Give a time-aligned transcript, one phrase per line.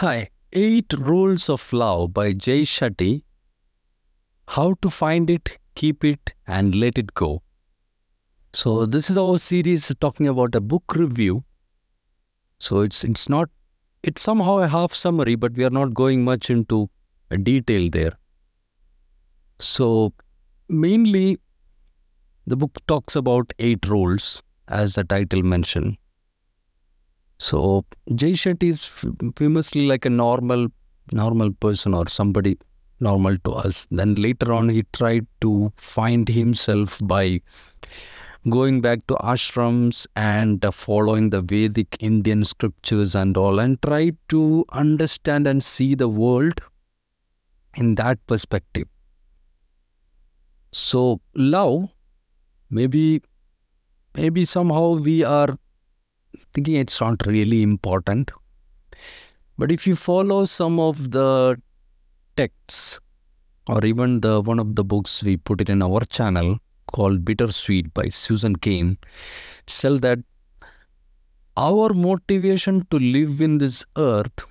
[0.00, 3.24] Hi, Eight Rules of Love by Jay Shetty.
[4.48, 7.42] How to find it, keep it, and let it go.
[8.54, 11.44] So this is our series talking about a book review.
[12.58, 13.50] So it's it's not
[14.02, 16.88] it's somehow a half summary, but we are not going much into
[17.42, 18.16] detail there.
[19.58, 20.14] So
[20.66, 21.36] mainly
[22.46, 25.98] the book talks about eight rules, as the title mentioned.
[27.40, 28.84] So Jay Shetty is
[29.34, 30.66] famously like a normal
[31.10, 32.58] normal person or somebody
[33.00, 33.86] normal to us.
[33.90, 37.40] Then later on, he tried to find himself by
[38.48, 44.18] going back to ashrams and uh, following the Vedic Indian scriptures and all, and tried
[44.28, 46.60] to understand and see the world
[47.74, 48.86] in that perspective.
[50.72, 51.94] So love,
[52.68, 53.22] maybe,
[54.14, 55.58] maybe somehow we are
[56.54, 58.30] thinking it's not really important.
[59.58, 61.60] But if you follow some of the
[62.36, 63.00] texts
[63.68, 66.58] or even the one of the books we put it in our channel
[66.92, 68.98] called Bittersweet by Susan Cain,
[69.66, 70.18] tell that
[71.56, 74.44] our motivation to live in this earth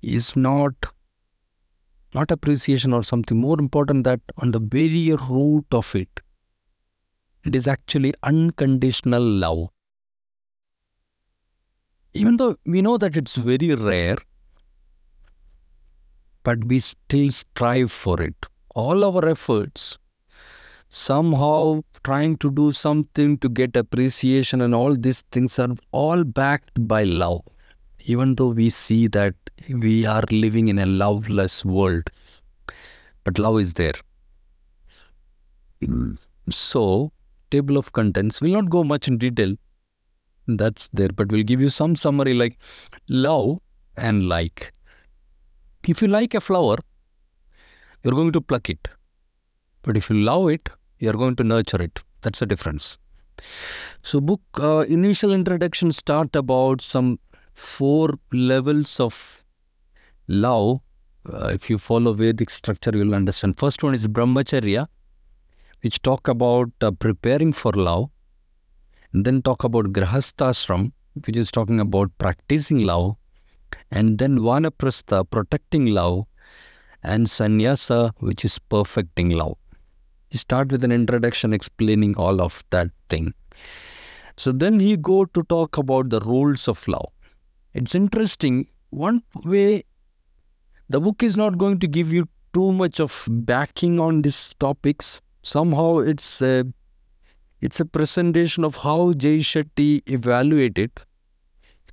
[0.00, 0.72] is not
[2.14, 6.20] not appreciation or something more important that on the very root of it
[7.44, 9.73] it is actually unconditional love
[12.14, 14.16] even though we know that it's very rare,
[16.44, 18.46] but we still strive for it.
[18.74, 19.98] All our efforts,
[20.88, 26.86] somehow trying to do something to get appreciation, and all these things are all backed
[26.86, 27.42] by love.
[28.06, 29.34] Even though we see that
[29.68, 32.10] we are living in a loveless world,
[33.24, 33.94] but love is there.
[35.84, 36.14] Hmm.
[36.50, 37.12] So,
[37.50, 39.56] table of contents will not go much in detail
[40.46, 42.58] that's there but we'll give you some summary like
[43.08, 43.58] love
[43.96, 44.72] and like.
[45.86, 46.76] If you like a flower
[48.02, 48.88] you're going to pluck it.
[49.82, 52.02] But if you love it you're going to nurture it.
[52.22, 52.98] That's the difference.
[54.02, 57.18] So book uh, initial introduction start about some
[57.54, 59.42] four levels of
[60.28, 60.80] love.
[61.30, 63.58] Uh, if you follow vedic structure you'll understand.
[63.58, 64.88] First one is brahmacharya
[65.80, 68.10] which talk about uh, preparing for love
[69.14, 70.92] then talk about grahasthashram,
[71.24, 73.16] which is talking about practicing love,
[73.90, 76.24] and then vanaprastha, protecting love,
[77.02, 79.56] and sannyasa, which is perfecting love.
[80.30, 83.34] He start with an introduction explaining all of that thing.
[84.36, 87.06] So then he go to talk about the rules of love.
[87.72, 88.66] It's interesting.
[88.90, 89.84] One way,
[90.88, 95.20] the book is not going to give you too much of backing on these topics.
[95.42, 96.64] Somehow it's uh,
[97.64, 100.90] it's a presentation of how Jay Shetty evaluated.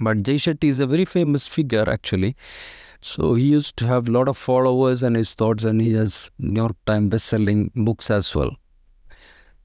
[0.00, 2.36] But Jay Shetty is a very famous figure actually.
[3.00, 6.30] So he used to have a lot of followers and his thoughts, and he has
[6.38, 8.56] New York Times best-selling books as well.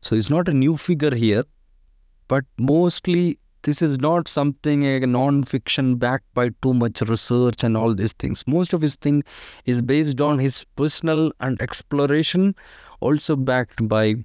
[0.01, 1.44] So he's not a new figure here,
[2.28, 7.94] but mostly this is not something a non-fiction backed by too much research and all
[7.94, 8.44] these things.
[8.47, 9.23] Most of his thing
[9.66, 12.56] is based on his personal and exploration,
[13.00, 14.16] also backed by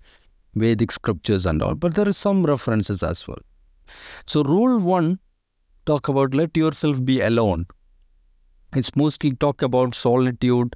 [0.56, 3.38] Vedic scriptures and all, but there is some references as well.
[4.26, 5.20] So rule one
[5.84, 7.66] talk about let yourself be alone.
[8.74, 10.74] It's mostly talk about solitude,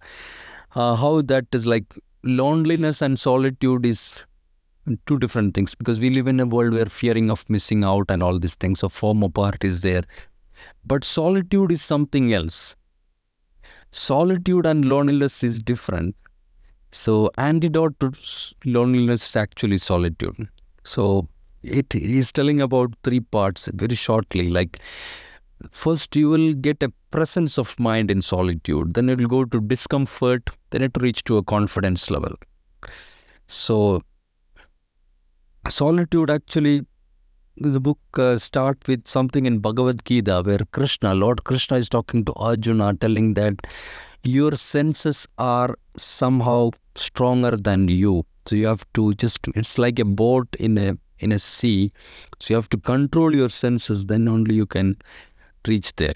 [0.75, 4.25] uh, how that is like loneliness and solitude is
[5.07, 8.23] two different things because we live in a world where fearing of missing out and
[8.23, 10.05] all these things, so FOMO part is there.
[10.85, 12.77] But solitude is something else.
[13.93, 16.15] Solitude and loneliness is different.
[16.93, 18.13] So, antidote to
[18.65, 20.49] loneliness is actually solitude.
[20.85, 21.29] So,
[21.63, 24.49] it is telling about three parts very shortly.
[24.49, 24.81] Like,
[25.71, 29.61] first, you will get a presence of mind in solitude, then it will go to
[29.61, 32.35] discomfort, then it reach to a confidence level.
[33.47, 34.03] So,
[35.69, 36.87] solitude actually
[37.57, 42.25] the book uh, start with something in Bhagavad Gita where Krishna, Lord Krishna is talking
[42.25, 43.55] to Arjuna telling that
[44.23, 48.25] your senses are somehow stronger than you.
[48.47, 51.93] So you have to just it's like a boat in a in a sea.
[52.41, 54.97] So you have to control your senses then only you can
[55.67, 56.15] reach there.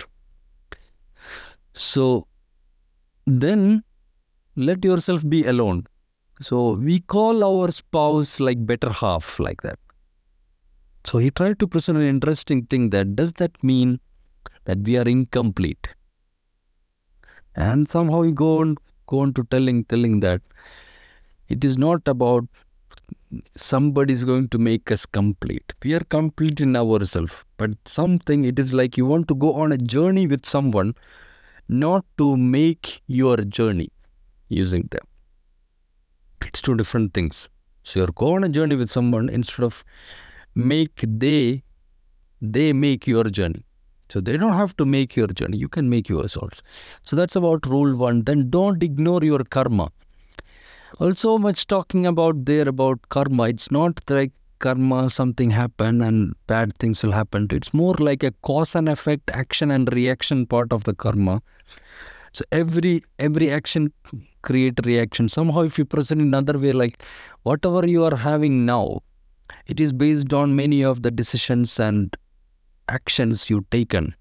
[1.72, 2.26] So
[3.26, 3.84] then
[4.56, 5.86] let yourself be alone.
[6.40, 9.78] So we call our spouse like better half like that.
[11.04, 14.00] So he tried to present an interesting thing that does that mean
[14.64, 15.88] that we are incomplete
[17.56, 20.42] and somehow he go on go on to telling telling that
[21.48, 22.44] it is not about
[23.56, 28.58] somebody is going to make us complete we are complete in ourselves but something it
[28.58, 30.94] is like you want to go on a journey with someone
[31.68, 33.90] not to make your journey
[34.48, 35.06] using them.
[36.46, 37.48] It's two different things.
[37.82, 39.84] So you're going on a journey with someone instead of
[40.54, 41.64] make they
[42.40, 43.64] they make your journey.
[44.08, 45.56] So they don't have to make your journey.
[45.56, 46.62] You can make yours also.
[47.02, 48.22] So that's about rule one.
[48.22, 49.90] Then don't ignore your karma.
[50.98, 53.48] Also much talking about there about karma.
[53.48, 57.48] It's not like karma, something happen and bad things will happen.
[57.50, 61.42] It's more like a cause and effect, action and reaction part of the karma.
[62.32, 63.92] So every every action
[64.42, 65.28] create reaction.
[65.28, 67.02] Somehow if you present in another way, like
[67.42, 69.00] whatever you are having now,
[69.66, 72.16] it is based on many of the decisions and
[72.88, 74.14] actions you've taken.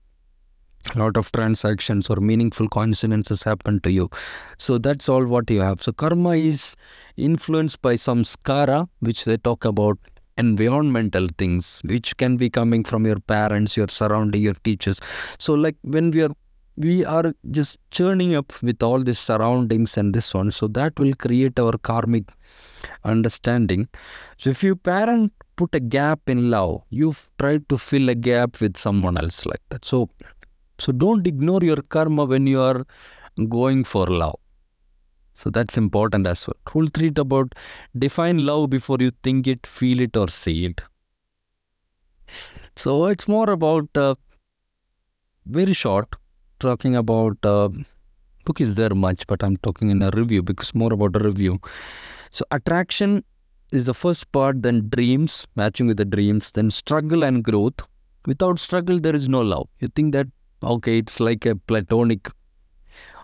[0.96, 4.10] A lot of transactions or meaningful coincidences happen to you.
[4.58, 5.82] So that's all what you have.
[5.82, 6.76] So karma is
[7.16, 9.98] influenced by samskara which they talk about
[10.38, 15.00] environmental things which can be coming from your parents your surrounding your teachers.
[15.40, 16.32] So like when we are
[16.76, 21.14] we are just churning up with all these surroundings and this one so that will
[21.14, 22.24] create our karmic
[23.04, 23.88] understanding.
[24.38, 28.60] So if you parent put a gap in love you've tried to fill a gap
[28.60, 29.86] with someone else like that.
[29.86, 30.10] So
[30.80, 32.86] so don't ignore your karma when you are
[33.50, 34.40] going for love.
[35.34, 36.58] So that's important as well.
[36.74, 37.54] Rule 3 about
[37.98, 40.82] define love before you think it feel it or see it.
[42.76, 44.16] So it's more about uh,
[45.46, 46.16] very short
[46.60, 47.70] talking about uh,
[48.46, 51.60] book is there much but i'm talking in a review because more about a review
[52.34, 53.24] so attraction
[53.72, 57.88] is the first part, then dreams, matching with the dreams, then struggle and growth.
[58.26, 59.68] Without struggle, there is no love.
[59.80, 60.28] You think that,
[60.64, 62.30] okay, it's like a platonic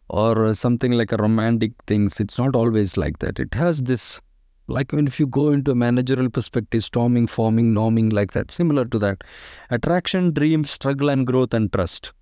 [0.09, 2.19] or something like a romantic things.
[2.19, 3.39] It's not always like that.
[3.39, 4.21] It has this,
[4.67, 8.85] like when if you go into a managerial perspective, storming, forming, norming, like that, similar
[8.85, 9.23] to that.
[9.71, 12.13] Attraction, dreams, struggle and growth and trust.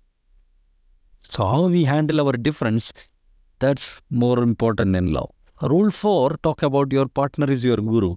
[1.20, 2.92] So how we handle our difference,
[3.58, 5.30] that's more important in love.
[5.60, 8.14] Rule 4 talk about your partner is your guru.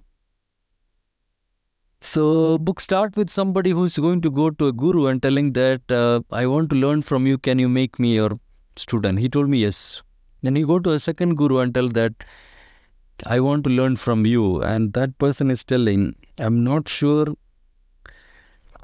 [2.00, 5.90] So book start with somebody who's going to go to a guru and telling that
[5.90, 7.38] uh, I want to learn from you.
[7.38, 8.38] Can you make me your
[8.76, 9.18] student?
[9.18, 10.02] He told me yes.
[10.42, 12.12] Then you go to a second guru and tell that
[13.26, 14.62] I want to learn from you.
[14.62, 17.26] And that person is telling, I'm not sure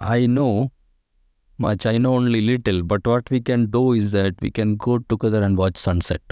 [0.01, 0.73] I know
[1.59, 1.87] much.
[1.87, 2.83] I know only little.
[2.83, 6.23] But what we can do is that we can go together and watch sunset.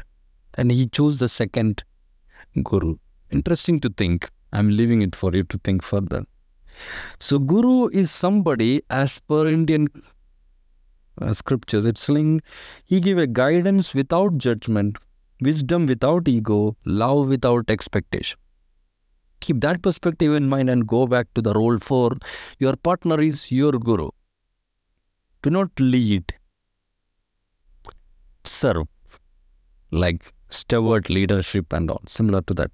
[0.55, 1.85] And he chose the second
[2.63, 2.97] Guru.
[3.31, 4.31] Interesting to think.
[4.53, 6.25] I'm leaving it for you to think further.
[7.21, 9.89] So, Guru is somebody, as per Indian
[11.21, 12.43] uh, scriptures, it's saying
[12.85, 14.99] he give a guidance without judgment,
[15.41, 18.39] wisdom without ego, love without expectation.
[19.41, 22.13] Keep that perspective in mind and go back to the role for
[22.59, 24.11] your partner is your Guru.
[25.43, 26.35] Do not lead,
[28.45, 28.87] serve.
[29.91, 32.71] Like steward leadership and all similar to that.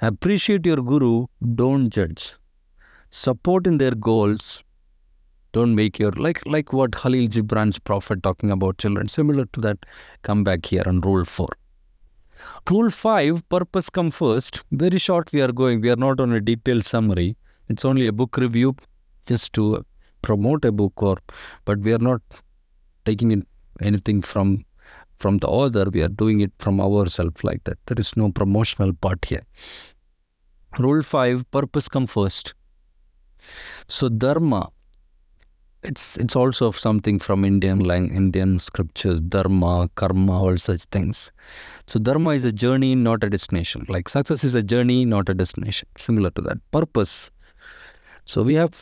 [0.00, 2.34] Appreciate your guru don't judge.
[3.10, 4.62] Support in their goals
[5.52, 9.08] don't make your like like what khalil gibran's prophet talking about children.
[9.08, 9.86] Similar to that
[10.22, 11.48] come back here on rule 4
[12.70, 14.62] rule 5 purpose come first.
[14.70, 15.80] Very short we are going.
[15.80, 17.36] We are not on a detailed summary.
[17.68, 18.76] It's only a book review
[19.26, 19.84] just to
[20.22, 21.16] promote a book or
[21.64, 22.22] but we are not
[23.04, 23.46] taking in
[23.80, 24.65] anything from
[25.18, 25.86] from the other.
[25.90, 27.78] we are doing it from ourselves like that.
[27.86, 29.42] There is no promotional part here.
[30.78, 32.54] Rule 5 purpose come first.
[33.88, 34.70] So, dharma,
[35.82, 41.30] it's it's also of something from Indian lang- Indian scriptures, dharma, karma, all such things.
[41.86, 43.86] So, dharma is a journey, not a destination.
[43.88, 45.88] Like success is a journey, not a destination.
[45.96, 46.58] Similar to that.
[46.72, 47.30] Purpose.
[48.24, 48.74] So, we have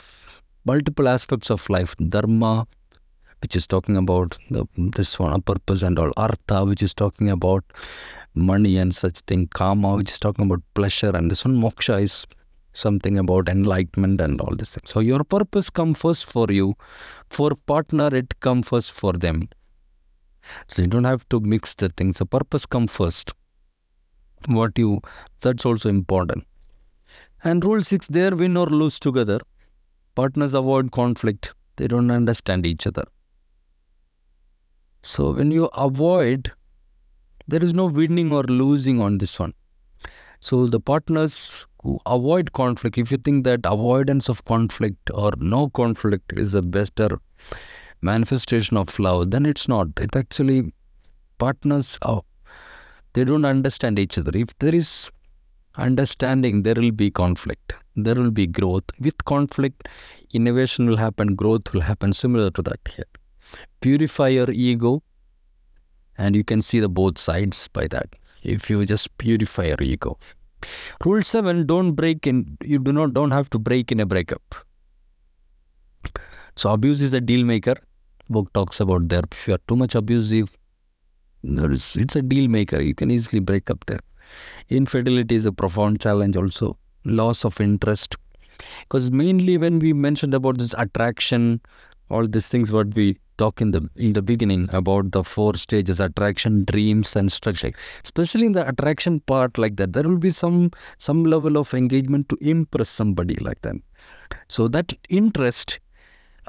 [0.64, 2.66] multiple aspects of life dharma,
[3.44, 6.12] which is talking about the, this one, a purpose and all.
[6.16, 7.62] Artha, which is talking about
[8.34, 9.46] money and such thing.
[9.48, 11.10] Kama, which is talking about pleasure.
[11.14, 12.26] And this one, moksha, is
[12.72, 14.78] something about enlightenment and all this.
[14.86, 16.74] So your purpose come first for you.
[17.28, 19.48] For partner, it come first for them.
[20.68, 22.16] So you don't have to mix the things.
[22.18, 23.32] The purpose come first.
[24.46, 25.00] What you,
[25.42, 26.46] that's also important.
[27.42, 29.40] And rule six, there win or lose together.
[30.14, 31.52] Partners avoid conflict.
[31.76, 33.04] They don't understand each other.
[35.06, 36.50] So when you avoid,
[37.46, 39.52] there is no winning or losing on this one.
[40.40, 45.68] So the partners who avoid conflict, if you think that avoidance of conflict or no
[45.68, 47.20] conflict is a better
[48.00, 49.88] manifestation of love, then it's not.
[49.98, 50.72] It actually
[51.36, 52.22] partners are,
[53.12, 54.30] they don't understand each other.
[54.34, 55.10] If there is
[55.76, 57.74] understanding, there will be conflict.
[57.94, 58.84] There will be growth.
[58.98, 59.86] With conflict,
[60.32, 62.14] innovation will happen, growth will happen.
[62.14, 63.04] Similar to that here
[63.80, 65.02] purify your ego
[66.16, 68.16] and you can see the both sides by that.
[68.42, 70.18] If you just purify your ego.
[71.04, 74.54] Rule 7 don't break in you do not don't have to break in a breakup.
[76.56, 77.74] So abuse is a deal maker.
[78.30, 80.56] Book talks about there if you are too much abusive
[81.42, 82.80] there is it's a deal maker.
[82.80, 84.00] You can easily break up there.
[84.70, 86.78] Infidelity is a profound challenge also.
[87.04, 88.16] Loss of interest.
[88.80, 91.60] Because mainly when we mentioned about this attraction
[92.10, 96.00] all these things what we talk in the in the beginning about the four stages
[96.00, 97.72] attraction dreams and structure.
[98.04, 102.28] Especially in the attraction part like that there will be some some level of engagement
[102.28, 103.76] to impress somebody like that
[104.48, 105.80] so that interest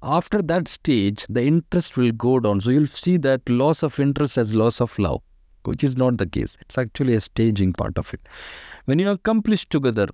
[0.03, 2.59] after that stage the interest will go down.
[2.59, 5.21] So you'll see that loss of interest as loss of love
[5.63, 6.57] which is not the case.
[6.61, 8.21] It's actually a staging part of it.
[8.85, 10.07] When you accomplish together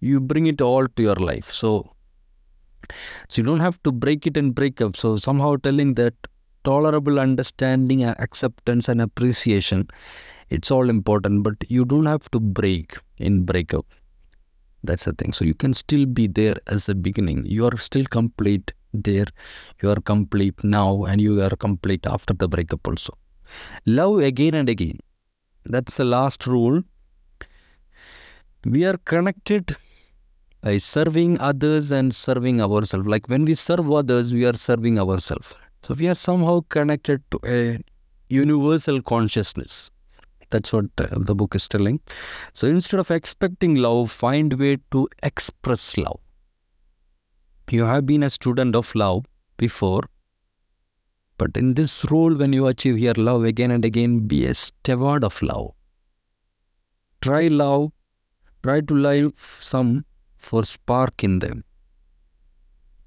[0.00, 1.50] you bring it all to your life.
[1.50, 1.93] So
[3.28, 4.96] so you don't have to break it and break up.
[4.96, 6.14] So somehow telling that
[6.64, 9.88] tolerable understanding, acceptance, and appreciation,
[10.50, 11.42] it's all important.
[11.42, 13.86] But you don't have to break in breakup.
[14.82, 15.32] That's the thing.
[15.32, 17.46] So you can still be there as a beginning.
[17.46, 19.26] You are still complete there.
[19.82, 23.16] You are complete now, and you are complete after the breakup also.
[23.86, 24.98] Love again and again.
[25.64, 26.82] That's the last rule.
[28.66, 29.76] We are connected
[30.64, 33.06] by serving others and serving ourselves.
[33.06, 35.54] Like when we serve others, we are serving ourselves.
[35.82, 37.80] So we are somehow connected to a
[38.30, 39.90] universal consciousness.
[40.48, 42.00] That's what uh, the book is telling.
[42.54, 46.20] So instead of expecting love, find way to express love.
[47.70, 49.26] You have been a student of love
[49.58, 50.04] before,
[51.36, 55.24] but in this role, when you achieve your love again and again, be a steward
[55.24, 55.72] of love.
[57.20, 57.92] Try love,
[58.62, 60.04] try to live some
[60.44, 61.64] for spark in them.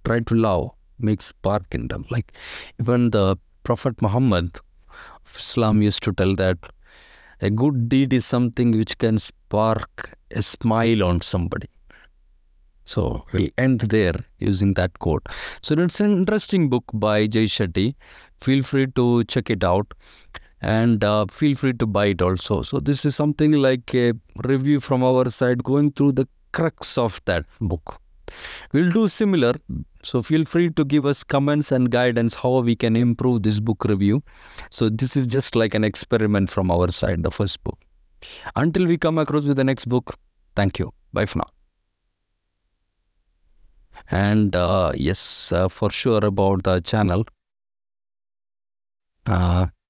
[0.06, 2.06] Try to love, make spark in them.
[2.10, 2.32] Like
[2.80, 4.60] even the Prophet Muhammad
[5.26, 6.58] of Islam used to tell that
[7.42, 11.70] a good deed is something which can spark a smile on somebody.
[12.84, 15.28] So we'll end there using that quote.
[15.62, 17.96] So it's an interesting book by Jay Shetty.
[18.40, 19.94] Feel free to check it out
[20.62, 22.62] and uh, feel free to buy it also.
[22.62, 24.14] So this is something like a
[24.44, 26.28] review from our side going through the
[26.58, 28.00] crux of that book.
[28.74, 29.54] We'll do similar.
[30.04, 33.86] So feel free to give us comments and guidance how we can improve this book
[33.86, 34.24] review.
[34.70, 37.80] So this is just like an experiment from our side, the first book.
[38.56, 40.16] Until we come across with the next book,
[40.56, 40.94] thank you.
[41.14, 41.50] Bye for now.
[44.10, 47.26] And uh, yes, uh, for sure about the channel.
[49.26, 49.68] Uh,